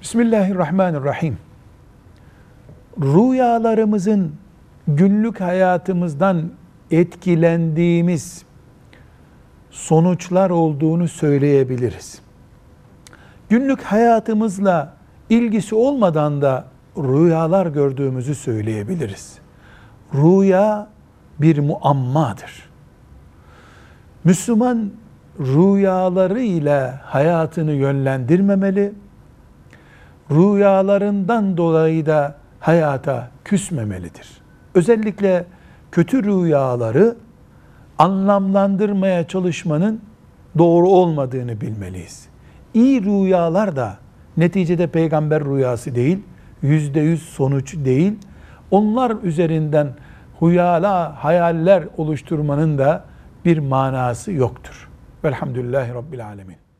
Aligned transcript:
Bismillahirrahmanirrahim. 0.00 1.38
Rüyalarımızın 3.00 4.32
günlük 4.88 5.40
hayatımızdan 5.40 6.50
etkilendiğimiz 6.90 8.44
sonuçlar 9.70 10.50
olduğunu 10.50 11.08
söyleyebiliriz. 11.08 12.22
Günlük 13.48 13.82
hayatımızla 13.82 14.96
ilgisi 15.30 15.74
olmadan 15.74 16.42
da 16.42 16.64
rüyalar 16.96 17.66
gördüğümüzü 17.66 18.34
söyleyebiliriz. 18.34 19.38
Rüya 20.14 20.88
bir 21.38 21.58
muammadır. 21.58 22.70
Müslüman 24.24 24.90
rüyalarıyla 25.40 27.00
hayatını 27.04 27.72
yönlendirmemeli, 27.72 28.92
rüyalarından 30.30 31.56
dolayı 31.56 32.06
da 32.06 32.34
hayata 32.60 33.30
küsmemelidir. 33.44 34.28
Özellikle 34.74 35.44
kötü 35.92 36.24
rüyaları 36.24 37.16
anlamlandırmaya 37.98 39.28
çalışmanın 39.28 40.00
doğru 40.58 40.88
olmadığını 40.88 41.60
bilmeliyiz. 41.60 42.28
İyi 42.74 43.04
rüyalar 43.04 43.76
da 43.76 43.98
neticede 44.36 44.86
peygamber 44.86 45.44
rüyası 45.44 45.94
değil, 45.94 46.18
yüzde 46.62 47.00
yüz 47.00 47.22
sonuç 47.22 47.76
değil. 47.76 48.12
Onlar 48.70 49.16
üzerinden 49.22 49.88
huyala 50.38 51.24
hayaller 51.24 51.84
oluşturmanın 51.96 52.78
da 52.78 53.04
bir 53.44 53.58
manası 53.58 54.32
yoktur. 54.32 54.88
Velhamdülillahi 55.24 55.94
Rabbil 55.94 56.26
Alemin. 56.26 56.56